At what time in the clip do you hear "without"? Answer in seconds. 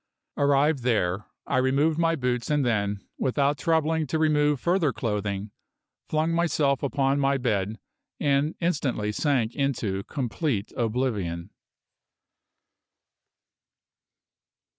3.19-3.59